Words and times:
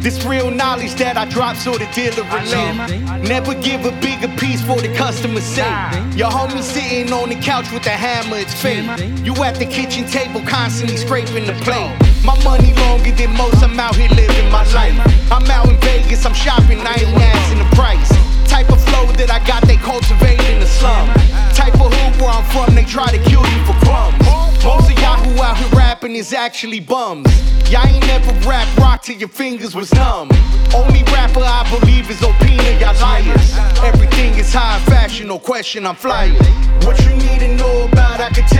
This 0.00 0.24
real 0.24 0.50
knowledge 0.50 0.94
that 0.94 1.16
I 1.16 1.26
drop 1.26 1.56
so 1.56 1.72
the 1.76 1.86
dealer 1.90 2.22
relate. 2.30 3.28
Never 3.28 3.54
give 3.54 3.84
a 3.84 3.92
bigger 4.00 4.28
piece 4.38 4.62
for 4.62 4.80
the 4.80 4.94
customer's 4.94 5.44
sake. 5.44 5.66
Your 6.14 6.30
homie 6.30 6.62
sitting 6.62 7.12
on 7.12 7.28
the 7.28 7.34
couch 7.34 7.70
with 7.72 7.84
a 7.86 7.96
hammer, 7.98 8.38
it's 8.38 8.54
fake. 8.54 8.86
You 9.26 9.34
at 9.42 9.56
the 9.56 9.66
kitchen 9.66 10.06
table 10.06 10.40
constantly 10.46 10.96
scraping 10.96 11.46
the 11.46 11.54
plate. 11.66 11.90
My 12.24 12.38
money 12.44 12.72
longer 12.86 13.10
than 13.10 13.34
most, 13.36 13.62
I'm 13.62 13.78
out 13.78 13.96
here 13.96 14.08
living 14.10 14.50
my 14.50 14.62
life. 14.72 14.94
I'm 15.32 15.44
out 15.50 15.68
in 15.68 15.76
Vegas, 15.80 16.24
I'm 16.24 16.34
shopping, 16.34 16.78
I 16.80 16.94
ain't 16.94 17.18
asking 17.18 17.58
the 17.58 17.68
price. 17.74 18.08
Type 18.48 18.70
of 18.70 18.80
flow 18.88 19.06
that 19.18 19.30
I 19.30 19.44
got, 19.46 19.66
they 19.66 19.76
cultivate 19.76 20.40
in 20.48 20.60
the 20.60 20.66
slum. 20.66 21.10
Type 21.54 21.74
of 21.74 21.92
hood 21.92 22.20
where 22.22 22.30
I'm 22.30 22.46
from, 22.54 22.74
they 22.74 22.84
try 22.84 23.10
to 23.10 23.18
kill 23.28 23.42
you 23.42 23.60
for 23.66 23.74
crumbs. 23.84 24.18
Most 24.64 24.90
of 24.90 24.98
y'all 24.98 25.18
who 25.18 25.42
out 25.42 25.58
here 25.58 25.68
rapping 25.76 26.14
is 26.14 26.32
actually 26.32 26.80
bums. 26.80 27.28
Y'all 27.70 27.86
ain't 27.86 28.06
never 28.06 28.32
rap 28.48 28.66
rock 28.78 28.97
till 29.08 29.18
your 29.18 29.28
fingers 29.28 29.74
was 29.74 29.90
numb. 29.94 30.28
Only 30.74 31.02
rapper 31.04 31.40
I 31.40 31.64
believe 31.70 32.10
is 32.10 32.20
Opina, 32.20 32.78
y'all 32.78 32.92
liars. 33.00 33.56
Everything 33.82 34.34
is 34.34 34.52
high 34.52 34.78
fashion, 34.80 35.28
no 35.28 35.38
question, 35.38 35.86
I'm 35.86 35.96
flyer. 35.96 36.34
What 36.84 37.00
you 37.04 37.14
need 37.16 37.40
to 37.40 37.56
know 37.56 37.86
about, 37.90 38.20
I 38.20 38.28
can 38.28 38.46
tell 38.46 38.57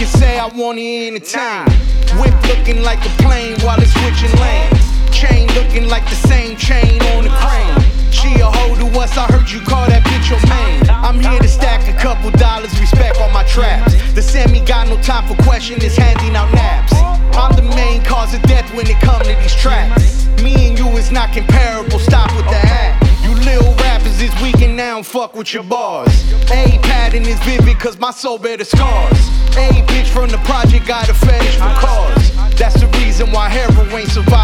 can 0.00 0.08
say, 0.08 0.38
I 0.38 0.48
wanna 0.56 0.80
entertain. 0.80 1.68
Whip 2.16 2.32
looking 2.48 2.80
like 2.80 3.04
a 3.04 3.12
plane 3.20 3.60
while 3.60 3.76
it's 3.76 3.92
switching 3.92 4.32
lanes. 4.40 4.80
Chain 5.12 5.46
looking 5.52 5.92
like 5.92 6.08
the 6.08 6.16
same 6.24 6.56
chain 6.56 6.96
on 7.12 7.24
the 7.24 7.32
crane. 7.36 7.76
She 8.08 8.40
a 8.40 8.48
hoe 8.48 8.74
to 8.80 8.86
us, 8.98 9.12
I 9.18 9.26
heard 9.28 9.50
you 9.50 9.60
call 9.60 9.84
that 9.92 10.00
bitch 10.08 10.32
your 10.32 10.40
main. 10.48 10.88
I'm 10.88 11.20
here 11.20 11.38
to 11.38 11.48
stack 11.48 11.84
a 11.86 11.92
couple 12.00 12.30
dollars, 12.40 12.72
respect 12.80 13.20
on 13.20 13.30
my 13.34 13.44
traps. 13.44 13.92
The 14.14 14.22
semi 14.22 14.64
got 14.64 14.88
no 14.88 14.96
time 15.02 15.28
for 15.28 15.36
question, 15.42 15.76
is 15.84 15.98
handing 15.98 16.34
out 16.34 16.50
naps. 16.54 16.94
I'm 17.36 17.54
the 17.54 17.68
main 17.76 18.02
cause 18.02 18.32
of 18.32 18.40
death 18.48 18.72
when 18.74 18.88
it 18.88 18.98
come 19.04 19.20
to 19.20 19.36
these 19.36 19.54
tracks. 19.54 20.24
Me 20.40 20.68
and 20.68 20.78
you 20.78 20.88
is 20.96 21.12
not 21.12 21.34
comparable, 21.34 21.99
fuck 25.10 25.34
with 25.34 25.52
your 25.52 25.64
bars. 25.64 26.32
A 26.52 26.78
pattern 26.82 27.22
is 27.22 27.40
vivid 27.40 27.80
cause 27.80 27.98
my 27.98 28.12
soul 28.12 28.38
bear 28.38 28.56
the 28.56 28.64
scars. 28.64 29.18
A 29.56 29.82
bitch 29.90 30.08
from 30.08 30.30
the 30.30 30.38
project 30.46 30.86
got 30.86 31.08
a 31.08 31.14
fetish 31.14 31.56
for 31.56 31.74
cars. 31.82 32.30
That's 32.56 32.80
the 32.80 32.86
reason 33.02 33.32
why 33.32 33.48
heroin 33.48 34.06
survived 34.06 34.39